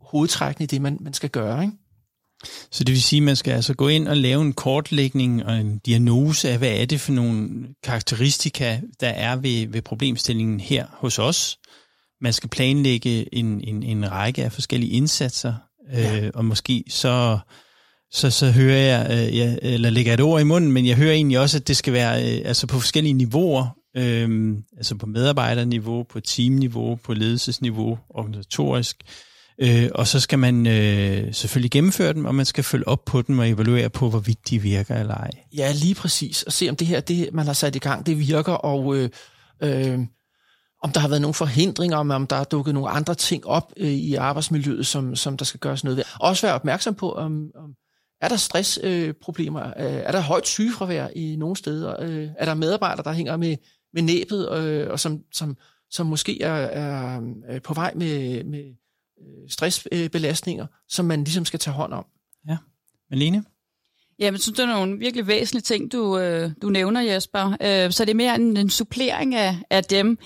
[0.00, 1.62] hovedtrækkende i det, man, man skal gøre.
[1.62, 1.76] Ikke?
[2.70, 5.56] Så det vil sige, at man skal altså gå ind og lave en kortlægning og
[5.56, 7.48] en diagnose af, hvad er det for nogle
[7.82, 11.58] karakteristika, der er ved, ved problemstillingen her hos os.
[12.20, 15.54] Man skal planlægge en, en, en række af forskellige indsatser,
[15.92, 16.20] ja.
[16.20, 17.38] øh, og måske så,
[18.10, 21.12] så, så hører jeg, øh, jeg, eller lægger et ord i munden, men jeg hører
[21.12, 26.02] egentlig også, at det skal være øh, altså på forskellige niveauer, øh, altså på medarbejderniveau,
[26.02, 29.29] på teamniveau, på ledelsesniveau, organisatorisk, Øh,
[29.62, 33.22] Øh, og så skal man øh, selvfølgelig gennemføre dem, og man skal følge op på
[33.22, 35.30] dem og evaluere på, hvorvidt de virker eller ej.
[35.56, 36.42] Ja, lige præcis.
[36.42, 39.10] Og se om det her, det man har sat i gang, det virker, og øh,
[39.62, 39.98] øh,
[40.82, 43.72] om der har været nogle forhindringer, om, om der er dukket nogle andre ting op
[43.76, 46.04] øh, i arbejdsmiljøet, som, som der skal gøres noget ved.
[46.20, 47.70] Også være opmærksom på, om, om
[48.20, 49.66] er der stressproblemer?
[49.66, 51.94] Øh, øh, er der højt sygefravær i nogle steder?
[52.00, 53.56] Øh, er der medarbejdere, der hænger med,
[53.94, 55.56] med næbet, øh, og som, som
[55.90, 57.20] som måske er, er,
[57.64, 58.64] på vej med, med
[59.48, 62.04] stressbelastninger, som man ligesom skal tage hånd om.
[62.48, 62.56] Ja.
[63.10, 63.44] Malene?
[64.20, 67.56] Ja, men synes, det er nogle virkelig væsentlige ting, du, øh, du nævner, Jesper.
[67.60, 70.18] Øh, så det er mere en, en supplering af, af dem.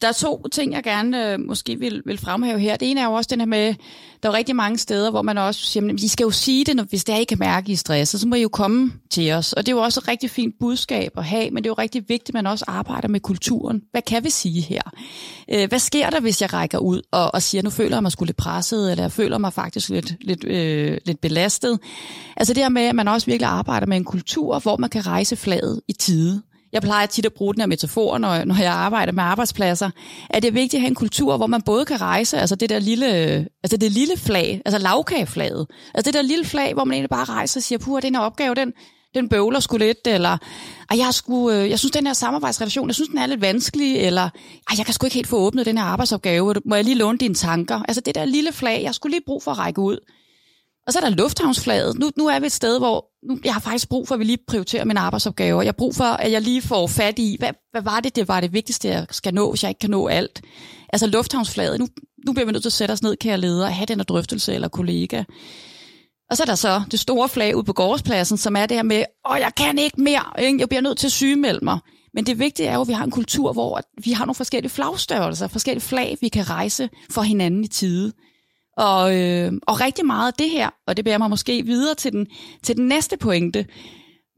[0.00, 2.76] Der er to ting, jeg gerne øh, måske vil, vil fremhæve her.
[2.76, 3.74] Det ene er jo også den her med,
[4.26, 6.76] der er rigtig mange steder, hvor man også siger, at I skal jo sige det,
[6.76, 8.92] når, hvis det er, I kan mærke, I er stresset, så må I jo komme
[9.10, 9.52] til os.
[9.52, 11.74] Og det er jo også et rigtig fint budskab at have, men det er jo
[11.74, 13.82] rigtig vigtigt, at man også arbejder med kulturen.
[13.90, 14.80] Hvad kan vi sige her?
[15.52, 18.12] Øh, hvad sker der, hvis jeg rækker ud og, og siger, nu føler jeg mig
[18.12, 21.78] skulle lidt presset, eller jeg føler mig faktisk lidt, lidt, øh, lidt belastet?
[22.36, 25.06] Altså det her med, at man også virkelig arbejder med en kultur, hvor man kan
[25.06, 26.42] rejse flaget i tide.
[26.76, 29.90] Jeg plejer tit at bruge den her metafor, når, når jeg arbejder med arbejdspladser,
[30.30, 32.70] at det er vigtigt at have en kultur, hvor man både kan rejse, altså det
[32.70, 33.06] der lille,
[33.62, 37.24] altså det lille flag, altså lavkageflaget, altså det der lille flag, hvor man egentlig bare
[37.24, 38.72] rejser og siger, puh, den her opgave, den,
[39.14, 40.38] den bøvler sgu lidt, eller
[40.94, 44.28] jeg, sgu, øh, jeg synes, den her samarbejdsrelation, jeg synes, den er lidt vanskelig, eller
[44.78, 47.34] jeg kan sgu ikke helt få åbnet den her arbejdsopgave, må jeg lige låne dine
[47.34, 47.82] tanker?
[47.88, 49.98] Altså det der lille flag, jeg skulle lige brug for at række ud.
[50.86, 51.98] Og så er der lufthavnsflaget.
[51.98, 54.24] Nu, nu er vi et sted, hvor nu, jeg har faktisk brug for, at vi
[54.24, 55.62] lige prioriterer mine arbejdsopgaver.
[55.62, 58.28] Jeg har brug for, at jeg lige får fat i, hvad, hvad var det, det
[58.28, 60.42] var det vigtigste, jeg skal nå, hvis jeg ikke kan nå alt.
[60.92, 61.80] Altså lufthavnsflaget.
[61.80, 61.88] Nu,
[62.26, 64.04] nu bliver vi nødt til at sætte os ned, kære leder, og have den her
[64.04, 65.24] drøftelse eller kollega.
[66.30, 68.82] Og så er der så det store flag ud på gårdspladsen, som er det her
[68.82, 70.60] med, åh, jeg kan ikke mere, ikke?
[70.60, 71.78] jeg bliver nødt til at sygemelde mig.
[72.14, 74.70] Men det vigtige er jo, at vi har en kultur, hvor vi har nogle forskellige
[74.70, 78.12] flagstørrelser, forskellige flag, vi kan rejse for hinanden i tide.
[78.76, 82.12] Og, øh, og rigtig meget af det her, og det bærer mig måske videre til
[82.12, 82.26] den,
[82.62, 83.66] til den næste pointe,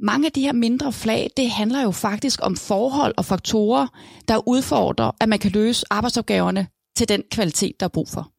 [0.00, 3.86] mange af de her mindre flag, det handler jo faktisk om forhold og faktorer,
[4.28, 8.30] der udfordrer, at man kan løse arbejdsopgaverne til den kvalitet, der er brug for.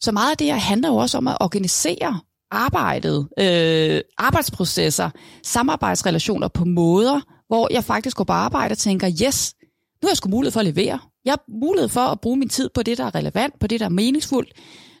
[0.00, 2.20] Så meget af det her handler jo også om at organisere
[2.50, 5.10] arbejdet, øh, arbejdsprocesser,
[5.42, 9.54] samarbejdsrelationer på måder, hvor jeg faktisk går på arbejde og tænker, yes,
[10.02, 10.98] nu har jeg sgu mulighed for at levere.
[11.24, 13.80] Jeg har mulighed for at bruge min tid på det, der er relevant, på det,
[13.80, 14.52] der er meningsfuldt.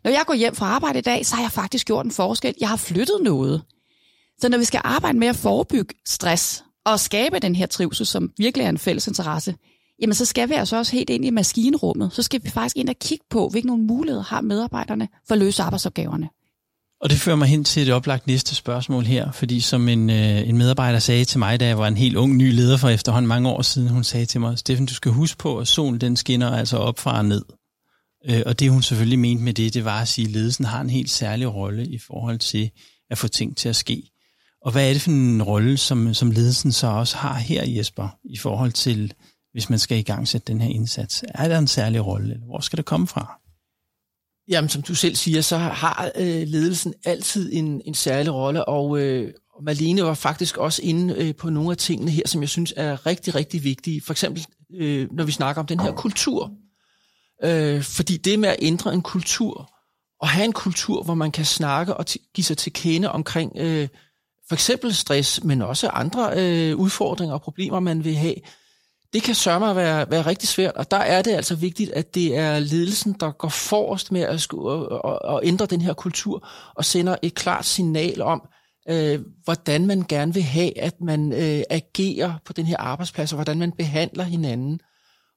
[0.06, 2.54] Når jeg går hjem fra arbejde i dag, så har jeg faktisk gjort en forskel.
[2.60, 3.62] Jeg har flyttet noget.
[4.40, 8.30] Så når vi skal arbejde med at forebygge stress og skabe den her trivsel, som
[8.38, 9.54] virkelig er en fælles interesse,
[10.02, 12.12] jamen så skal vi altså også helt ind i maskinrummet.
[12.12, 15.38] Så skal vi faktisk ind og kigge på, hvilke nogle muligheder har medarbejderne for at
[15.38, 16.28] løse arbejdsopgaverne.
[17.00, 20.48] Og det fører mig hen til det oplagt næste spørgsmål her, fordi som en, øh,
[20.48, 23.28] en medarbejder sagde til mig, da jeg var en helt ung ny leder for efterhånden
[23.28, 26.16] mange år siden, hun sagde til mig, Steffen, du skal huske på, at solen den
[26.16, 27.42] skinner altså op fra og ned.
[28.28, 30.80] Øh, og det hun selvfølgelig mente med det, det var at sige, at ledelsen har
[30.80, 32.70] en helt særlig rolle i forhold til
[33.10, 34.10] at få ting til at ske.
[34.62, 38.08] Og hvad er det for en rolle, som, som ledelsen så også har her, Jesper,
[38.24, 39.12] i forhold til,
[39.52, 41.24] hvis man skal i gang sætte den her indsats?
[41.28, 43.40] Er der en særlig rolle, eller hvor skal det komme fra?
[44.48, 48.98] Jamen, som du selv siger, så har øh, ledelsen altid en, en særlig rolle, og
[49.00, 52.74] øh, Malene var faktisk også inde øh, på nogle af tingene her, som jeg synes
[52.76, 54.00] er rigtig, rigtig vigtige.
[54.00, 56.52] For eksempel, øh, når vi snakker om den her kultur,
[57.44, 59.70] Øh, fordi det med at ændre en kultur,
[60.20, 63.88] og have en kultur, hvor man kan snakke og give sig til kende omkring øh,
[64.48, 68.34] for eksempel stress, men også andre øh, udfordringer og problemer, man vil have,
[69.12, 72.14] det kan sørge at være, være rigtig svært, og der er det altså vigtigt, at
[72.14, 76.48] det er ledelsen, der går forrest med at, og, og, og ændre den her kultur,
[76.74, 78.48] og sender et klart signal om,
[78.88, 83.36] øh, hvordan man gerne vil have, at man øh, agerer på den her arbejdsplads, og
[83.36, 84.80] hvordan man behandler hinanden.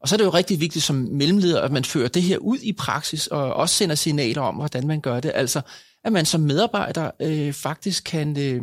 [0.01, 2.57] Og så er det jo rigtig vigtigt som mellemleder, at man fører det her ud
[2.62, 5.31] i praksis, og også sender signaler om, hvordan man gør det.
[5.35, 5.62] Altså,
[6.03, 8.62] at man som medarbejder øh, faktisk kan, øh,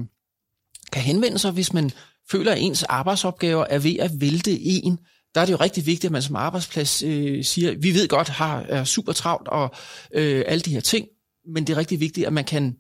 [0.93, 1.91] kan henvende sig, hvis man
[2.31, 4.99] føler, at ens arbejdsopgaver er ved at vælte en.
[5.35, 8.29] Der er det jo rigtig vigtigt, at man som arbejdsplads øh, siger, vi ved godt,
[8.29, 9.75] har er super travlt og
[10.15, 11.07] øh, alle de her ting,
[11.55, 12.77] men det er rigtig vigtigt, at man kan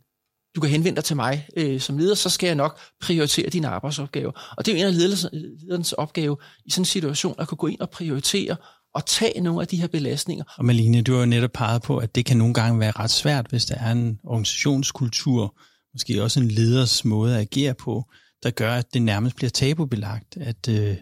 [0.57, 3.69] du kan henvende dig til mig øh, som leder, så skal jeg nok prioritere dine
[3.69, 4.55] arbejdsopgaver.
[4.57, 7.67] Og det er jo en af lederens opgave i sådan en situation, at kunne gå
[7.67, 8.57] ind og prioritere
[8.95, 10.45] og tage nogle af de her belastninger.
[10.59, 13.11] Og Malene, du har jo netop peget på, at det kan nogle gange være ret
[13.11, 15.59] svært, hvis der er en organisationskultur,
[15.95, 18.05] måske også en leders måde at agere på,
[18.43, 20.97] der gør, at det nærmest bliver tabubelagt at, øh,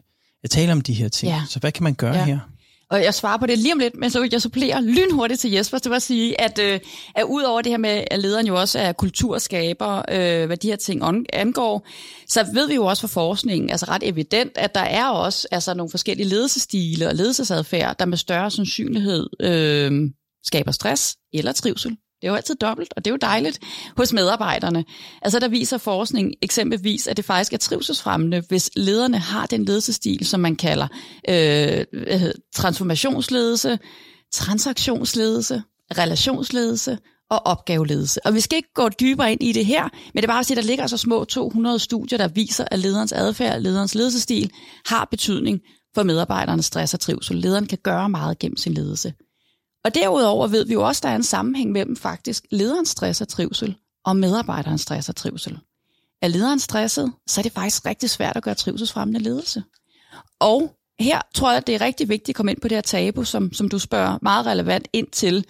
[0.45, 1.33] at tale om de her ting.
[1.33, 1.43] Ja.
[1.49, 2.25] Så hvad kan man gøre ja.
[2.25, 2.39] her?
[2.91, 5.51] Og jeg svarer på det lige om lidt, men så vil jeg supplere lynhurtigt til
[5.51, 6.81] Jesper, til at sige, at, øh,
[7.15, 10.69] at ud over det her med, at lederen jo også er kulturskaber, øh, hvad de
[10.69, 11.87] her ting angår,
[12.29, 15.75] så ved vi jo også fra forskningen, altså ret evident, at der er også altså,
[15.75, 20.11] nogle forskellige ledelsestile og ledelsesadfærd, der med større sandsynlighed øh,
[20.47, 21.97] skaber stress eller trivsel.
[22.25, 23.59] Det er jo altid dobbelt, og det er jo dejligt
[23.97, 24.85] hos medarbejderne.
[25.23, 30.27] Altså der viser forskning eksempelvis, at det faktisk er trivselsfremmende, hvis lederne har den ledelsesstil,
[30.27, 30.89] som man kalder
[31.29, 31.85] øh,
[32.55, 33.79] transformationsledelse,
[34.33, 35.63] transaktionsledelse,
[35.99, 36.99] relationsledelse
[37.31, 38.27] og opgaveledelse.
[38.27, 40.47] Og vi skal ikke gå dybere ind i det her, men det er bare at
[40.47, 44.51] sige, at der ligger så små 200 studier, der viser, at lederens adfærd, lederens ledelsesstil
[44.87, 45.61] har betydning
[45.95, 47.37] for medarbejdernes stress og trivsel.
[47.37, 49.13] Lederen kan gøre meget gennem sin ledelse.
[49.85, 53.21] Og derudover ved vi jo også, at der er en sammenhæng mellem faktisk lederens stress
[53.21, 55.59] og trivsel og medarbejderens stress og trivsel.
[56.23, 59.63] Er lederen stresset, så er det faktisk rigtig svært at gøre trivselsfremmende ledelse.
[60.41, 63.25] Og her tror jeg, det er rigtig vigtigt at komme ind på det her tabu,
[63.25, 65.47] som, som du spørger meget relevant ind til.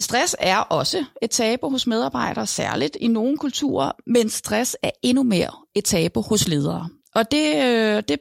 [0.00, 5.22] Stress er også et tabu hos medarbejdere, særligt i nogle kulturer, men stress er endnu
[5.22, 6.88] mere et tabu hos ledere.
[7.14, 8.18] Og det, øh, det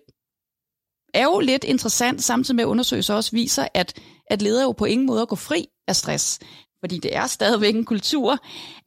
[1.13, 4.85] er jo lidt interessant, samtidig med at undersøgelser også viser, at, at ledere jo på
[4.85, 6.39] ingen måde går fri af stress.
[6.79, 8.37] Fordi det er stadigvæk en kultur,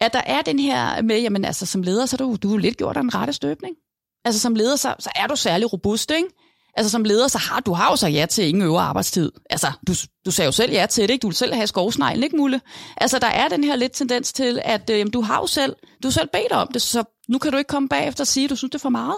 [0.01, 2.59] at der er den her med, jamen altså som leder, så er du, du er
[2.59, 3.77] lidt gjort af en rette støbning.
[4.25, 6.29] Altså som leder, så, så er du særlig robust, ikke?
[6.77, 9.33] Altså som leder, så har du har jo så ja til ingen øvre arbejdstid.
[9.51, 9.93] Altså, du,
[10.27, 11.23] du sagde jo selv ja til det, ikke?
[11.23, 12.61] Du vil selv have skovsneglen, ikke Mulle?
[12.97, 15.77] Altså, der er den her lidt tendens til, at øh, jamen, du har jo selv,
[16.03, 18.45] du har selv bedt om det, så nu kan du ikke komme bagefter og sige,
[18.45, 19.17] at du synes, det er for meget.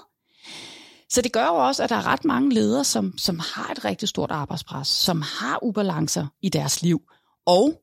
[1.13, 3.85] Så det gør jo også, at der er ret mange ledere, som, som har et
[3.85, 7.03] rigtig stort arbejdspres, som har ubalancer i deres liv.
[7.47, 7.83] Og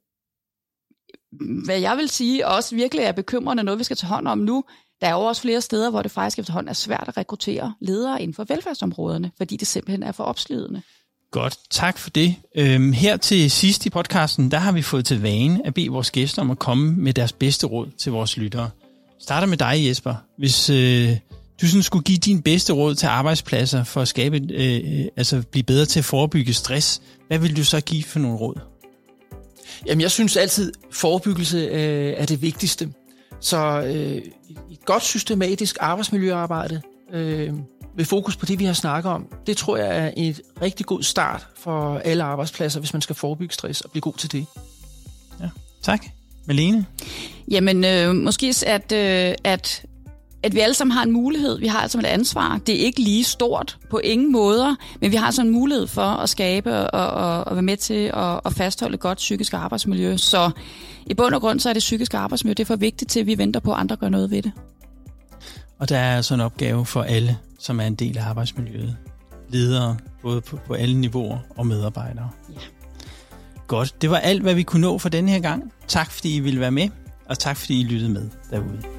[1.65, 4.63] hvad jeg vil sige også virkelig er bekymrende, noget vi skal tage hånd om nu,
[5.02, 8.22] der er jo også flere steder, hvor det faktisk efterhånden er svært at rekruttere ledere
[8.22, 10.82] inden for velfærdsområderne, fordi det simpelthen er for opslidende.
[11.32, 12.36] Godt, tak for det.
[12.56, 16.12] Øhm, her til sidst i podcasten, der har vi fået til vane at bede vores
[16.12, 18.70] gæster om at komme med deres bedste råd til vores lyttere.
[19.20, 20.15] Starter med dig, Jesper.
[20.38, 21.18] Hvis øh,
[21.62, 25.63] du sådan skulle give din bedste råd til arbejdspladser for at skabe, øh, altså blive
[25.63, 28.60] bedre til at forebygge stress, hvad vil du så give for nogle råd?
[29.86, 32.93] Jamen, jeg synes altid, forebyggelse øh, er det vigtigste.
[33.39, 34.22] Så øh,
[34.72, 36.82] et godt systematisk arbejdsmiljøarbejde
[37.13, 37.54] øh,
[37.98, 41.04] med fokus på det, vi har snakket om, det tror jeg er et rigtig god
[41.04, 44.45] start for alle arbejdspladser, hvis man skal forebygge stress og blive god til det.
[45.41, 45.50] Ja,
[45.82, 46.06] tak.
[46.45, 46.86] Malene?
[47.52, 49.86] Jamen, øh, måske at, øh, at
[50.43, 51.60] at vi alle sammen har en mulighed.
[51.60, 52.60] Vi har altså et ansvar.
[52.67, 56.02] Det er ikke lige stort på ingen måder, men vi har altså en mulighed for
[56.02, 60.17] at skabe og, og, og være med til at, at fastholde et godt psykisk arbejdsmiljø.
[60.17, 60.52] Så
[61.06, 63.25] i bund og grund så er det psykiske arbejdsmiljø det er for vigtigt til, at
[63.25, 64.52] vi venter på, at andre gør noget ved det.
[65.80, 68.97] Og der er altså en opgave for alle, som er en del af arbejdsmiljøet.
[69.49, 72.30] Ledere, både på, på alle niveauer og medarbejdere.
[72.49, 72.60] Ja.
[73.67, 74.02] Godt.
[74.02, 75.73] Det var alt, hvad vi kunne nå for denne her gang.
[75.88, 76.89] Tak fordi I ville være med,
[77.25, 78.99] og tak fordi I lyttede med derude.